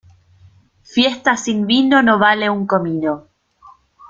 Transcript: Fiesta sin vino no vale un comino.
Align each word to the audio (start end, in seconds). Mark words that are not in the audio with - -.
Fiesta 0.81 1.37
sin 1.37 1.67
vino 1.67 2.01
no 2.01 2.17
vale 2.17 2.49
un 2.49 2.65
comino. 2.65 3.27